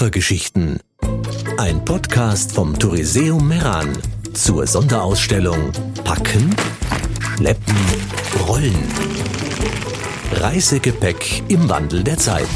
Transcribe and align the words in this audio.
Koffergeschichten. 0.00 0.80
Ein 1.58 1.84
Podcast 1.84 2.52
vom 2.54 2.78
Touriseum 2.78 3.46
Meran 3.46 3.92
zur 4.32 4.66
Sonderausstellung 4.66 5.72
Packen, 6.04 6.56
Schleppen, 7.36 7.76
Rollen. 8.48 8.82
Reisegepäck 10.32 11.42
im 11.48 11.68
Wandel 11.68 12.02
der 12.02 12.16
Zeit. 12.16 12.48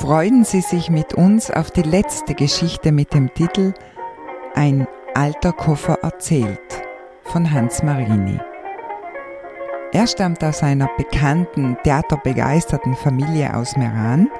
Freuen 0.00 0.42
Sie 0.42 0.60
sich 0.60 0.90
mit 0.90 1.14
uns 1.14 1.52
auf 1.52 1.70
die 1.70 1.82
letzte 1.82 2.34
Geschichte 2.34 2.90
mit 2.90 3.14
dem 3.14 3.32
Titel 3.32 3.74
Ein 4.56 4.88
alter 5.14 5.52
Koffer 5.52 6.00
erzählt 6.02 6.82
von 7.22 7.48
Hans 7.52 7.84
Marini. 7.84 8.40
Er 10.00 10.06
stammt 10.06 10.42
aus 10.42 10.62
einer 10.62 10.88
bekannten, 10.96 11.76
theaterbegeisterten 11.84 12.96
Familie 12.96 13.54
aus 13.54 13.76
Meran, 13.76 14.30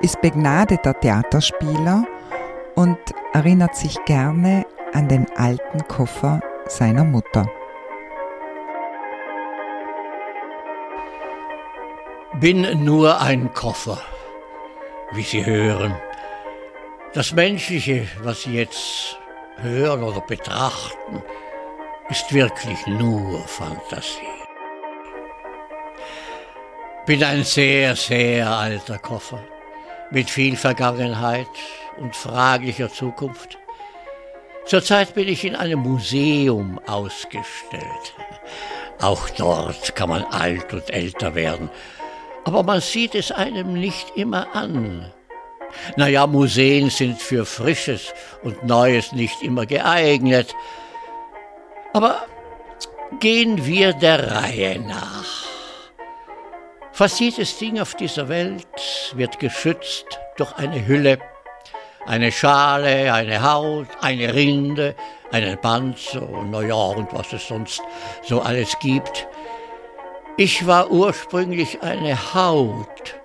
ist 0.00 0.18
begnadeter 0.22 0.98
Theaterspieler 0.98 2.06
und 2.74 2.96
erinnert 3.34 3.76
sich 3.76 4.02
gerne 4.06 4.64
an 4.94 5.08
den 5.08 5.26
alten 5.36 5.86
Koffer 5.88 6.40
seiner 6.64 7.04
Mutter. 7.04 7.46
Bin 12.40 12.82
nur 12.82 13.20
ein 13.20 13.52
Koffer, 13.52 14.00
wie 15.12 15.22
Sie 15.22 15.44
hören. 15.44 15.94
Das 17.12 17.34
Menschliche, 17.34 18.08
was 18.22 18.44
Sie 18.44 18.54
jetzt 18.54 19.18
hören 19.56 20.02
oder 20.02 20.22
betrachten, 20.22 21.22
ist 22.08 22.32
wirklich 22.32 22.86
nur 22.86 23.46
Fantasie. 23.46 24.33
Bin 27.06 27.22
ein 27.22 27.44
sehr, 27.44 27.96
sehr 27.96 28.48
alter 28.48 28.98
Koffer 28.98 29.44
mit 30.10 30.30
viel 30.30 30.56
Vergangenheit 30.56 31.46
und 31.98 32.16
fraglicher 32.16 32.90
Zukunft. 32.90 33.58
Zurzeit 34.64 35.14
bin 35.14 35.28
ich 35.28 35.44
in 35.44 35.54
einem 35.54 35.80
Museum 35.80 36.80
ausgestellt. 36.86 38.14
Auch 39.02 39.28
dort 39.28 39.94
kann 39.94 40.08
man 40.08 40.24
alt 40.24 40.72
und 40.72 40.88
älter 40.90 41.34
werden, 41.34 41.68
aber 42.44 42.62
man 42.62 42.80
sieht 42.80 43.14
es 43.14 43.30
einem 43.32 43.74
nicht 43.74 44.16
immer 44.16 44.54
an. 44.54 45.12
Naja, 45.96 46.26
Museen 46.26 46.88
sind 46.88 47.20
für 47.20 47.44
Frisches 47.44 48.14
und 48.42 48.64
Neues 48.64 49.12
nicht 49.12 49.42
immer 49.42 49.66
geeignet. 49.66 50.54
Aber 51.92 52.24
gehen 53.20 53.66
wir 53.66 53.92
der 53.92 54.30
Reihe 54.30 54.78
nach. 54.80 55.53
Fast 56.94 57.18
jedes 57.18 57.58
Ding 57.58 57.80
auf 57.80 57.96
dieser 57.96 58.28
Welt 58.28 58.68
wird 59.16 59.40
geschützt 59.40 60.20
durch 60.36 60.52
eine 60.52 60.86
Hülle, 60.86 61.18
eine 62.06 62.30
Schale, 62.30 63.12
eine 63.12 63.42
Haut, 63.42 63.88
eine 64.00 64.32
Rinde, 64.32 64.94
einen 65.32 65.60
Panzer 65.60 66.22
und 66.22 66.52
naja, 66.52 66.76
und 66.76 67.12
was 67.12 67.32
es 67.32 67.48
sonst 67.48 67.82
so 68.22 68.40
alles 68.42 68.78
gibt. 68.78 69.26
Ich 70.36 70.68
war 70.68 70.88
ursprünglich 70.88 71.82
eine 71.82 72.16
Haut 72.32 73.16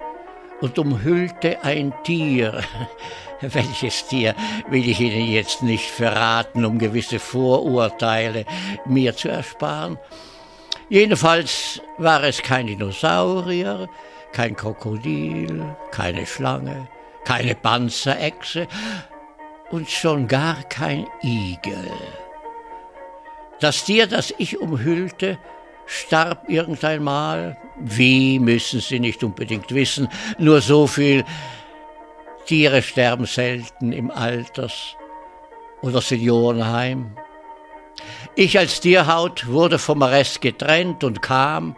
und 0.61 0.79
umhüllte 0.79 1.63
ein 1.63 1.93
Tier. 2.03 2.63
Welches 3.41 4.07
Tier 4.07 4.33
will 4.71 4.89
ich 4.89 4.99
Ihnen 4.99 5.27
jetzt 5.27 5.61
nicht 5.61 5.91
verraten, 5.91 6.65
um 6.65 6.79
gewisse 6.79 7.19
Vorurteile 7.19 8.45
mir 8.85 9.15
zu 9.15 9.29
ersparen. 9.29 9.99
Jedenfalls 10.89 11.81
war 11.99 12.23
es 12.23 12.41
kein 12.41 12.65
Dinosaurier, 12.65 13.87
kein 14.31 14.55
Krokodil, 14.55 15.75
keine 15.91 16.25
Schlange, 16.25 16.87
keine 17.25 17.53
Panzerechse 17.53 18.67
und 19.69 19.89
schon 19.89 20.27
gar 20.27 20.63
kein 20.63 21.05
Igel. 21.21 21.91
Das 23.59 23.83
Tier, 23.85 24.07
das 24.07 24.33
ich 24.39 24.59
umhüllte, 24.59 25.37
starb 25.85 26.49
irgendeinmal. 26.49 27.57
Wie 27.79 28.39
müssen 28.39 28.79
Sie 28.79 28.99
nicht 28.99 29.23
unbedingt 29.23 29.71
wissen, 29.73 30.07
nur 30.37 30.61
so 30.61 30.87
viel. 30.87 31.23
Tiere 32.45 32.81
sterben 32.81 33.25
selten 33.25 33.91
im 33.91 34.09
Alters- 34.09 34.95
oder 35.81 36.01
Seniorenheim. 36.01 37.15
Ich 38.41 38.57
als 38.57 38.79
Tierhaut 38.79 39.47
wurde 39.47 39.77
vom 39.77 40.01
Rest 40.01 40.39
getrennt 40.39 41.03
und 41.03 41.21
kam, 41.21 41.75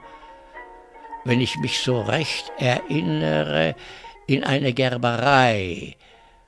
wenn 1.25 1.41
ich 1.41 1.57
mich 1.57 1.79
so 1.79 2.01
recht 2.01 2.51
erinnere, 2.59 3.73
in 4.27 4.43
eine 4.43 4.71
Gerberei. 4.71 5.95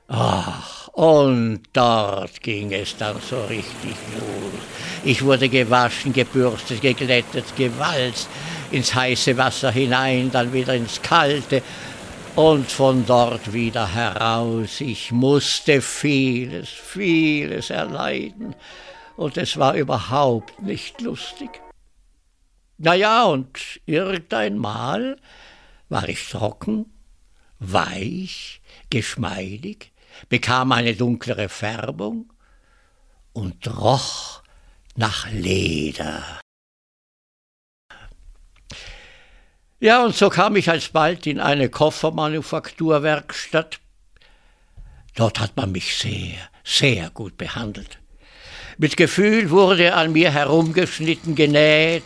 Ach, 0.08 0.88
und 0.90 1.64
dort 1.74 2.44
ging 2.44 2.72
es 2.72 2.96
dann 2.96 3.16
so 3.28 3.44
richtig 3.46 3.96
los. 4.14 4.62
Ich 5.04 5.24
wurde 5.26 5.50
gewaschen, 5.50 6.14
gebürstet, 6.14 6.82
geglättet, 6.82 7.46
gewalzt, 7.58 8.30
ins 8.70 8.94
heiße 8.94 9.36
Wasser 9.36 9.72
hinein, 9.72 10.30
dann 10.32 10.54
wieder 10.54 10.76
ins 10.76 11.02
kalte 11.02 11.64
und 12.36 12.72
von 12.72 13.04
dort 13.08 13.52
wieder 13.52 13.92
heraus. 13.92 14.80
Ich 14.80 15.12
musste 15.12 15.82
vieles, 15.82 16.70
vieles 16.70 17.72
erleiden 17.72 18.54
und 19.16 19.38
es 19.38 19.58
war 19.58 19.76
überhaupt 19.76 20.62
nicht 20.62 21.00
lustig. 21.02 21.62
Na 22.78 22.94
ja, 22.96 23.24
und 23.24 23.82
irgendeinmal 23.86 25.18
war 25.90 26.10
ich 26.10 26.30
trocken, 26.30 26.86
weich, 27.60 28.62
geschmeidig, 28.90 29.92
bekam 30.30 30.72
eine 30.72 30.96
dunklere 30.96 31.50
Färbung 31.50 32.32
und 33.34 33.68
roch 33.68 34.42
nach 34.96 35.30
Leder. 35.32 36.40
Ja, 39.80 40.06
und 40.06 40.16
so 40.16 40.30
kam 40.30 40.56
ich 40.56 40.70
alsbald 40.70 41.26
in 41.28 41.42
eine 41.42 41.70
Koffermanufakturwerkstatt. 41.70 43.80
Dort 45.16 45.40
hat 45.40 45.58
man 45.58 45.72
mich 45.74 45.98
sehr, 45.98 46.38
sehr 46.64 47.10
gut 47.10 47.38
behandelt. 47.38 48.00
Mit 48.78 48.98
Gefühl 48.98 49.50
wurde 49.50 49.94
an 49.94 50.14
mir 50.14 50.32
herumgeschnitten, 50.32 51.36
genäht, 51.36 52.04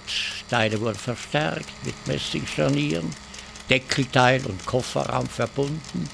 Teile 0.50 0.80
wurden 0.82 0.98
verstärkt 0.98 1.70
mit 1.86 1.96
Messingscharnieren, 2.08 3.10
Deckelteil 3.70 4.46
und 4.46 4.66
Kofferraum 4.66 5.28
verbunden. 5.28 6.10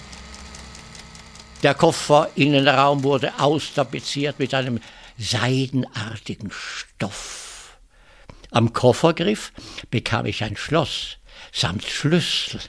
Der 1.63 1.73
Kofferinnenraum 1.73 3.03
wurde 3.03 3.31
austapeziert 3.39 4.39
mit 4.39 4.53
einem 4.53 4.79
seidenartigen 5.17 6.51
Stoff. 6.51 7.77
Am 8.51 8.73
Koffergriff 8.73 9.51
bekam 9.89 10.25
ich 10.25 10.43
ein 10.43 10.57
Schloss 10.57 11.17
samt 11.51 11.85
Schlüssel. 11.85 12.59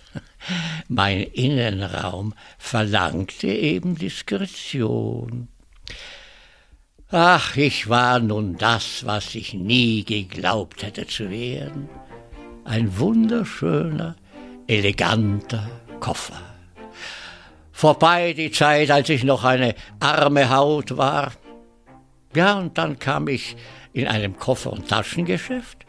Mein 0.89 1.23
Innenraum 1.23 2.35
verlangte 2.59 3.49
eben 3.49 3.97
Diskretion. 3.97 5.49
Ach, 7.17 7.57
ich 7.57 7.89
war 7.89 8.19
nun 8.19 8.57
das, 8.57 9.07
was 9.07 9.37
ich 9.37 9.55
nie 9.55 10.03
geglaubt 10.03 10.83
hätte 10.83 11.07
zu 11.07 11.31
werden. 11.31 11.89
Ein 12.65 12.99
wunderschöner, 12.99 14.17
eleganter 14.67 15.71
Koffer. 16.01 16.43
Vorbei 17.71 18.33
die 18.33 18.51
Zeit, 18.51 18.91
als 18.91 19.11
ich 19.11 19.23
noch 19.23 19.45
eine 19.45 19.77
arme 20.01 20.51
Haut 20.51 20.97
war. 20.97 21.31
Ja, 22.35 22.59
und 22.59 22.77
dann 22.79 22.99
kam 22.99 23.29
ich 23.29 23.55
in 23.93 24.09
einem 24.09 24.37
Koffer- 24.37 24.73
und 24.73 24.89
Taschengeschäft, 24.89 25.87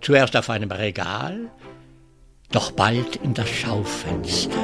zuerst 0.00 0.36
auf 0.36 0.50
einem 0.50 0.72
Regal, 0.72 1.48
doch 2.50 2.72
bald 2.72 3.14
in 3.22 3.34
das 3.34 3.50
Schaufenster. 3.50 4.58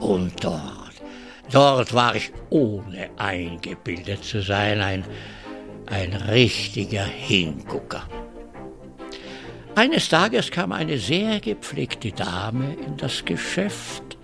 Und 0.00 0.42
dort, 0.42 0.77
dort 1.50 1.92
war 1.94 2.14
ich 2.14 2.32
ohne 2.50 3.10
eingebildet 3.16 4.24
zu 4.24 4.42
sein, 4.42 4.80
ein, 4.80 5.04
ein 5.86 6.12
richtiger 6.12 7.04
Hingucker. 7.04 8.06
Eines 9.74 10.08
Tages 10.08 10.50
kam 10.50 10.72
eine 10.72 10.98
sehr 10.98 11.40
gepflegte 11.40 12.10
Dame 12.10 12.74
in 12.84 12.96
das 12.96 13.24
Geschäft, 13.24 14.18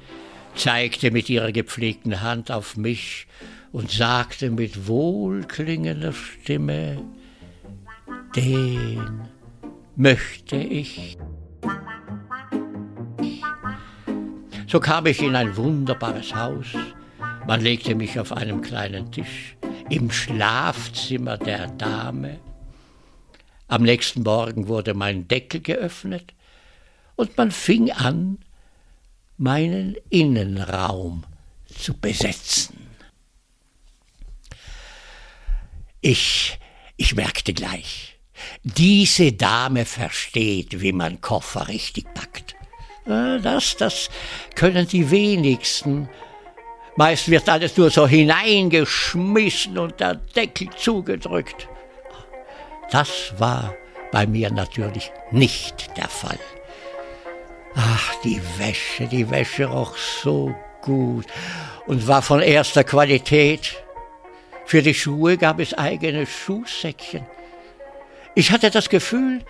zeigte 0.57 1.11
mit 1.11 1.31
ihrer 1.31 1.53
gepflegten 1.53 2.23
Hand 2.23 2.51
auf 2.51 2.77
mich 2.77 3.27
und 3.71 3.91
sagte 3.91 4.51
mit 4.51 4.89
wohlklingender 4.89 6.13
Stimme, 6.13 7.03
den 8.35 9.29
möchte 9.97 10.57
ich. 10.57 11.19
So 14.67 14.81
kam 14.81 15.07
ich 15.07 15.23
in 15.23 15.37
ein 15.37 15.57
wunderbares 15.57 16.35
Haus. 16.35 16.67
Man 17.47 17.61
legte 17.61 17.95
mich 17.95 18.19
auf 18.19 18.33
einem 18.33 18.63
kleinen 18.63 19.13
Tisch 19.13 19.57
im 19.91 20.11
Schlafzimmer 20.11 21.37
der 21.37 21.69
Dame. 21.69 22.41
Am 23.69 23.83
nächsten 23.83 24.23
Morgen 24.23 24.67
wurde 24.69 24.95
mein 24.95 25.29
Deckel 25.29 25.61
geöffnet 25.61 26.33
und 27.17 27.37
man 27.37 27.51
fing 27.51 27.93
an, 27.93 28.39
meinen 29.37 29.97
Innenraum 30.09 31.25
zu 31.67 31.93
besetzen. 31.93 32.79
Ich, 36.01 36.59
ich 36.97 37.15
merkte 37.15 37.53
gleich, 37.53 38.19
diese 38.63 39.33
Dame 39.33 39.85
versteht, 39.85 40.81
wie 40.81 40.93
man 40.93 41.21
Koffer 41.21 41.69
richtig 41.69 42.07
packt. 42.15 42.55
Äh, 43.07 43.41
das, 43.41 43.77
das 43.77 44.09
können 44.55 44.87
die 44.89 45.11
wenigsten. 45.11 46.09
Meist 46.97 47.29
wird 47.29 47.49
alles 47.49 47.77
nur 47.77 47.91
so 47.91 48.07
hineingeschmissen 48.07 49.79
und 49.79 49.99
der 49.99 50.15
Deckel 50.15 50.71
zugedrückt. 50.71 51.69
Das 52.91 53.35
war 53.39 53.75
bei 54.13 54.27
mir 54.27 54.53
natürlich 54.53 55.11
nicht 55.33 55.97
der 55.97 56.09
Fall. 56.09 56.39
Ach, 57.75 58.15
die 58.23 58.41
Wäsche, 58.59 59.09
die 59.09 59.29
Wäsche 59.29 59.67
roch 59.67 59.97
so 59.97 60.55
gut 60.83 61.27
und 61.87 62.07
war 62.07 62.23
von 62.23 62.41
erster 62.41 62.85
Qualität. 62.85 63.83
Für 64.65 64.81
die 64.81 64.95
Schuhe 64.95 65.37
gab 65.37 65.59
es 65.59 65.75
eigene 65.75 66.27
Schuhsäckchen. 66.27 67.27
Ich 68.37 68.53
hatte 68.53 68.71
das 68.71 68.89
Gefühl, 68.89 69.41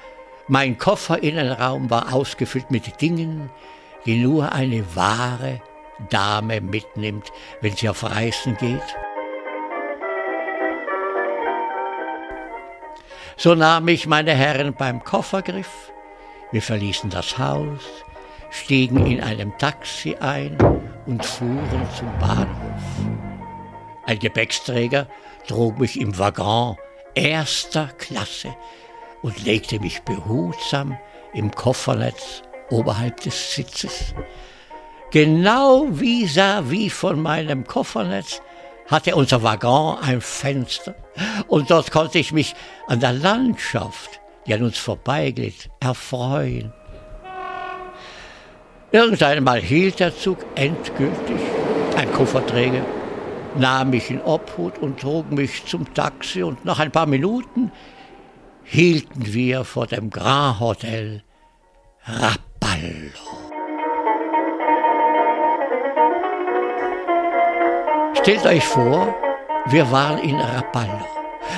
mein 0.48 0.78
Kofferinnenraum 0.78 1.90
war 1.90 2.14
ausgefüllt 2.14 2.70
mit 2.70 3.02
Dingen, 3.02 3.50
die 4.06 4.16
nur 4.16 4.52
eine 4.52 4.84
wahre 4.96 5.60
Dame 6.10 6.60
mitnimmt, 6.60 7.32
wenn 7.60 7.74
sie 7.76 7.88
auf 7.88 8.04
Reisen 8.04 8.56
geht. 8.56 8.96
So 13.36 13.54
nahm 13.54 13.88
ich 13.88 14.06
meine 14.06 14.32
Herren 14.32 14.74
beim 14.74 15.02
Koffergriff, 15.02 15.92
wir 16.52 16.62
verließen 16.62 17.10
das 17.10 17.36
Haus, 17.36 17.80
stiegen 18.50 19.06
in 19.06 19.20
einem 19.20 19.56
Taxi 19.58 20.14
ein 20.16 20.56
und 21.06 21.24
fuhren 21.24 21.88
zum 21.98 22.16
Bahnhof. 22.20 22.82
Ein 24.06 24.18
Gepäcksträger 24.18 25.08
trug 25.48 25.78
mich 25.78 26.00
im 26.00 26.16
Waggon 26.18 26.76
erster 27.14 27.88
Klasse 27.98 28.54
und 29.22 29.44
legte 29.44 29.80
mich 29.80 30.02
behutsam 30.02 30.96
im 31.32 31.50
Koffernetz 31.50 32.42
oberhalb 32.70 33.20
des 33.20 33.54
Sitzes. 33.54 34.14
Genau 35.14 35.86
vis-à-vis 35.92 36.90
von 36.90 37.22
meinem 37.22 37.64
Koffernetz 37.64 38.42
hatte 38.88 39.14
unser 39.14 39.44
Waggon 39.44 39.96
ein 40.00 40.20
Fenster 40.20 40.96
und 41.46 41.70
dort 41.70 41.92
konnte 41.92 42.18
ich 42.18 42.32
mich 42.32 42.56
an 42.88 42.98
der 42.98 43.12
Landschaft, 43.12 44.20
die 44.44 44.54
an 44.54 44.64
uns 44.64 44.76
vorbeiglitt, 44.76 45.70
erfreuen. 45.78 46.72
Irgendeinmal 48.90 49.60
hielt 49.60 50.00
der 50.00 50.18
Zug 50.18 50.38
endgültig. 50.56 51.38
Ein 51.96 52.12
Kofferträger 52.12 52.84
nahm 53.56 53.90
mich 53.90 54.10
in 54.10 54.20
Obhut 54.20 54.78
und 54.78 54.98
trug 54.98 55.30
mich 55.30 55.64
zum 55.64 55.94
Taxi 55.94 56.42
und 56.42 56.64
nach 56.64 56.80
ein 56.80 56.90
paar 56.90 57.06
Minuten 57.06 57.70
hielten 58.64 59.32
wir 59.32 59.62
vor 59.62 59.86
dem 59.86 60.10
Grand 60.10 60.58
Hotel 60.58 61.22
Rapallo. 62.04 63.23
Stellt 68.24 68.46
euch 68.46 68.64
vor, 68.64 69.14
wir 69.66 69.92
waren 69.92 70.16
in 70.16 70.40
Rapallo. 70.40 70.98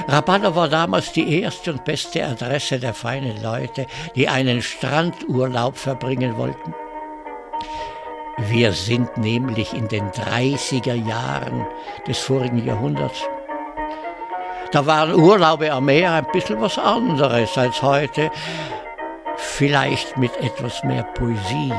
Rapallo 0.08 0.56
war 0.56 0.66
damals 0.66 1.12
die 1.12 1.40
erste 1.40 1.70
und 1.70 1.84
beste 1.84 2.24
Adresse 2.24 2.80
der 2.80 2.92
feinen 2.92 3.40
Leute, 3.40 3.86
die 4.16 4.26
einen 4.26 4.60
Strandurlaub 4.60 5.76
verbringen 5.76 6.36
wollten. 6.36 6.74
Wir 8.48 8.72
sind 8.72 9.16
nämlich 9.16 9.74
in 9.74 9.86
den 9.86 10.10
30er 10.10 10.94
Jahren 10.94 11.68
des 12.08 12.18
vorigen 12.18 12.66
Jahrhunderts. 12.66 13.22
Da 14.72 14.84
waren 14.86 15.14
Urlaube 15.14 15.70
am 15.70 15.84
Meer 15.84 16.14
ein 16.14 16.26
bisschen 16.32 16.60
was 16.60 16.78
anderes 16.78 17.56
als 17.56 17.80
heute, 17.80 18.32
vielleicht 19.36 20.16
mit 20.16 20.36
etwas 20.38 20.82
mehr 20.82 21.04
Poesie. 21.14 21.72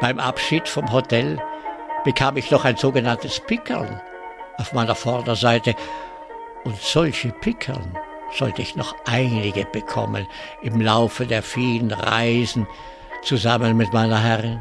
Beim 0.00 0.18
Abschied 0.18 0.68
vom 0.68 0.90
Hotel 0.90 1.40
bekam 2.06 2.36
ich 2.36 2.52
noch 2.52 2.64
ein 2.64 2.76
sogenanntes 2.76 3.40
Pickerl 3.40 4.00
auf 4.58 4.72
meiner 4.72 4.94
Vorderseite 4.94 5.74
und 6.62 6.80
solche 6.80 7.32
Pickern 7.32 7.98
sollte 8.32 8.62
ich 8.62 8.76
noch 8.76 8.94
einige 9.06 9.64
bekommen 9.64 10.24
im 10.62 10.80
Laufe 10.80 11.26
der 11.26 11.42
vielen 11.42 11.90
Reisen, 11.90 12.68
zusammen 13.24 13.76
mit 13.76 13.92
meiner 13.92 14.22
Herrin. 14.22 14.60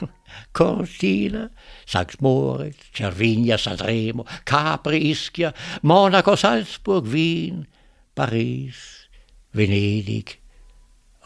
Cortina, 0.52 1.50
St. 1.88 2.22
Moritz, 2.22 2.76
Cervinia, 2.94 3.58
Sanremo, 3.58 4.24
Capri, 4.44 5.10
Ischia, 5.10 5.52
Monaco, 5.82 6.36
Salzburg, 6.36 7.10
Wien, 7.10 7.66
Paris, 8.14 9.08
Venedig, 9.52 10.38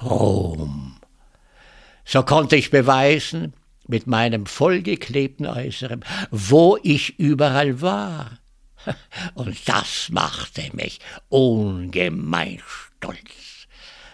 Rom. 0.01 0.97
So 2.07 2.23
konnte 2.23 2.57
ich 2.57 2.71
beweisen, 2.71 3.53
mit 3.89 4.07
meinem 4.07 4.47
vollgeklebten 4.47 5.47
Äußeren, 5.47 6.05
wo 6.31 6.79
ich 6.83 7.19
überall 7.19 7.81
war. 7.81 8.39
Und 9.35 9.69
das 9.69 10.09
machte 10.11 10.71
mich 10.75 11.01
ungemein 11.29 12.61
stolz. 12.67 13.67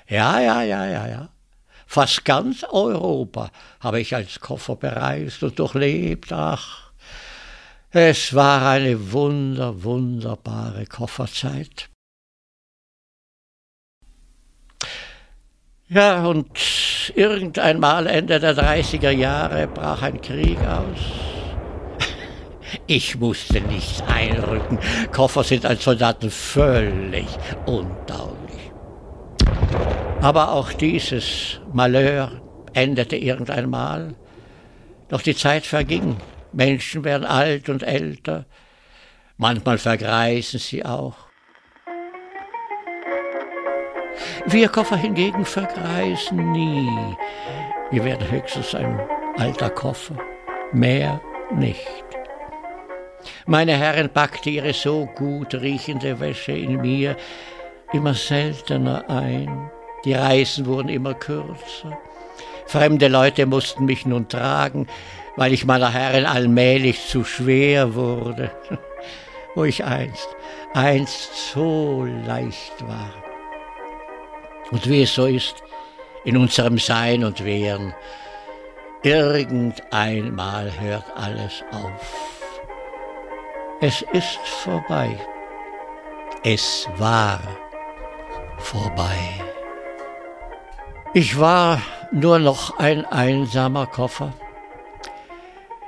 Ja, 0.09 0.41
ja, 0.41 0.63
ja, 0.63 0.87
ja, 0.87 1.09
ja. 1.09 1.29
Fast 1.87 2.25
ganz 2.25 2.65
Europa 2.65 3.51
habe 3.81 4.01
ich 4.01 4.15
als 4.15 4.39
Koffer 4.39 4.77
bereist 4.77 5.43
und 5.43 5.59
durchlebt. 5.59 6.33
Ach, 6.33 6.93
es 7.91 8.33
war 8.33 8.69
eine 8.69 9.11
wunder, 9.11 9.83
wunderbare 9.83 10.87
Kofferzeit. 10.87 11.90
Ja, 15.93 16.25
und 16.25 17.13
irgendeinmal 17.17 18.07
Ende 18.07 18.39
der 18.39 18.57
30er 18.57 19.11
Jahre 19.11 19.67
brach 19.67 20.03
ein 20.03 20.21
Krieg 20.21 20.59
aus. 20.61 20.99
Ich 22.87 23.19
musste 23.19 23.61
nicht 23.61 24.01
einrücken. 24.07 24.79
Koffer 25.11 25.43
sind 25.43 25.67
als 25.67 25.83
Soldaten 25.83 26.31
völlig 26.31 27.27
untauglich. 27.67 28.71
Aber 30.21 30.53
auch 30.53 30.73
dieses 30.73 31.59
Malheur 31.73 32.41
endete 32.73 33.17
irgendeinmal. 33.17 34.15
Doch 35.09 35.23
die 35.23 35.35
Zeit 35.35 35.67
verging. 35.67 36.19
Menschen 36.53 37.03
werden 37.03 37.27
alt 37.27 37.69
und 37.69 37.83
älter. 37.83 38.47
Manchmal 39.37 39.79
vergreisen 39.79 40.61
sie 40.61 40.85
auch. 40.85 41.30
Wir 44.47 44.69
Koffer 44.69 44.97
hingegen 44.97 45.45
vergreisen 45.45 46.53
nie. 46.53 47.17
Wir 47.91 48.05
werden 48.05 48.31
höchstens 48.31 48.75
ein 48.75 49.01
alter 49.37 49.71
Koffer. 49.71 50.17
Mehr 50.73 51.21
nicht. 51.55 52.05
Meine 53.47 53.77
Herren 53.77 54.09
packte 54.09 54.51
ihre 54.51 54.73
so 54.73 55.07
gut 55.07 55.55
riechende 55.55 56.21
Wäsche 56.21 56.53
in 56.53 56.81
mir 56.81 57.17
immer 57.93 58.15
seltener 58.15 59.09
ein. 59.11 59.71
Die 60.05 60.15
Reisen 60.15 60.67
wurden 60.67 60.89
immer 60.89 61.15
kürzer. 61.15 61.99
Fremde 62.67 63.09
Leute 63.09 63.47
mussten 63.47 63.85
mich 63.85 64.07
nun 64.07 64.29
tragen, 64.29 64.87
weil 65.37 65.53
ich 65.53 65.67
meiner 65.67 65.93
Herren 65.93 66.25
allmählich 66.25 67.07
zu 67.09 67.25
schwer 67.25 67.95
wurde, 67.95 68.51
wo 69.55 69.65
ich 69.65 69.85
einst, 69.85 70.29
einst 70.73 71.53
so 71.53 72.07
leicht 72.27 72.87
war. 72.87 73.30
Und 74.71 74.89
wie 74.89 75.03
es 75.03 75.15
so 75.15 75.27
ist, 75.27 75.57
in 76.25 76.37
unserem 76.37 76.79
Sein 76.79 77.25
und 77.25 77.45
Wehren, 77.45 77.95
irgendeinmal 79.03 80.73
hört 80.79 81.05
alles 81.17 81.65
auf. 81.73 82.31
Es 83.81 84.03
ist 84.13 84.39
vorbei. 84.63 85.19
Es 86.45 86.89
war 86.99 87.41
vorbei. 88.59 89.19
Ich 91.15 91.39
war 91.41 91.81
nur 92.13 92.39
noch 92.39 92.79
ein 92.79 93.05
einsamer 93.05 93.87
Koffer. 93.87 94.33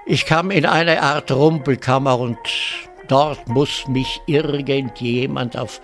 Ich 0.04 0.26
kam 0.26 0.50
in 0.50 0.66
eine 0.66 1.00
Art 1.02 1.30
Rumpelkammer 1.30 2.18
und 2.18 2.38
dort 3.08 3.46
muss 3.48 3.86
mich 3.86 4.20
irgendjemand 4.26 5.56
auf, 5.56 5.80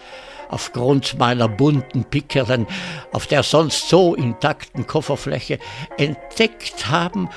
aufgrund 0.48 1.18
meiner 1.18 1.48
bunten 1.48 2.04
Pickerlen 2.04 2.66
auf 3.12 3.26
der 3.26 3.42
sonst 3.42 3.88
so 3.88 4.14
intakten 4.14 4.86
Kofferfläche 4.86 5.58
entdeckt 5.96 6.88
haben 6.88 7.28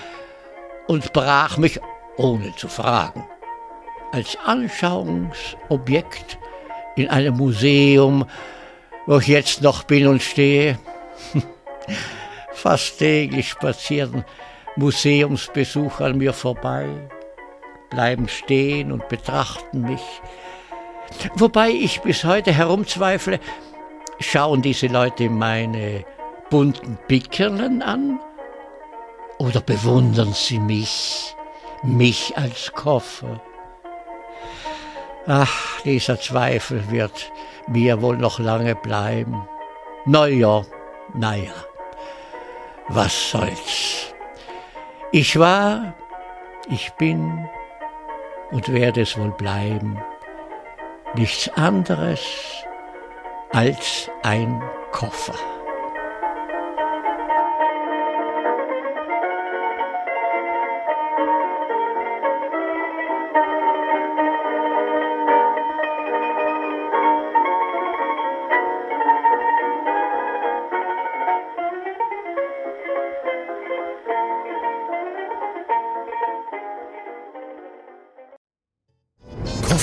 und 0.87 1.13
brach 1.13 1.57
mich, 1.57 1.79
ohne 2.17 2.55
zu 2.55 2.67
fragen, 2.67 3.25
als 4.11 4.37
Anschauungsobjekt 4.45 6.37
in 6.95 7.07
einem 7.09 7.37
Museum 7.37 8.25
wo 9.05 9.17
ich 9.17 9.27
jetzt 9.27 9.61
noch 9.61 9.83
bin 9.83 10.07
und 10.07 10.21
stehe. 10.21 10.79
Fast 12.53 12.99
täglich 12.99 13.49
spazieren 13.49 14.23
Museumsbesucher 14.75 16.05
an 16.05 16.17
mir 16.17 16.33
vorbei, 16.33 16.87
bleiben 17.89 18.27
stehen 18.27 18.91
und 18.91 19.07
betrachten 19.09 19.81
mich. 19.81 20.21
Wobei 21.35 21.69
ich 21.69 22.01
bis 22.01 22.23
heute 22.23 22.51
herumzweifle, 22.51 23.39
schauen 24.19 24.61
diese 24.61 24.87
Leute 24.87 25.29
meine 25.29 26.05
bunten 26.49 26.97
Pickerlen 27.07 27.81
an 27.81 28.19
oder 29.37 29.61
bewundern 29.61 30.33
sie 30.33 30.59
mich, 30.59 31.35
mich 31.83 32.37
als 32.37 32.71
Koffer? 32.73 33.41
Ach, 35.27 35.81
dieser 35.83 36.19
Zweifel 36.19 36.89
wird 36.91 37.31
mir 37.67 38.01
wohl 38.01 38.17
noch 38.17 38.39
lange 38.39 38.75
bleiben. 38.75 39.47
Na 40.05 40.27
ja, 40.27 40.63
na 41.13 41.35
ja, 41.35 41.53
was 42.87 43.31
soll's. 43.31 44.13
Ich 45.11 45.37
war, 45.37 45.93
ich 46.69 46.91
bin 46.93 47.47
und 48.51 48.71
werde 48.73 49.01
es 49.01 49.17
wohl 49.17 49.31
bleiben, 49.31 50.01
nichts 51.15 51.49
anderes 51.49 52.21
als 53.51 54.09
ein 54.23 54.61
Koffer. 54.91 55.35